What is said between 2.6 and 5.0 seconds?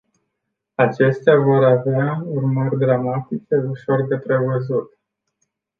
dramatice, ușor de prevăzut.